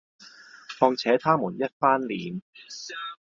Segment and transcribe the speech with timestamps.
[0.79, 2.41] 況且他們一翻臉，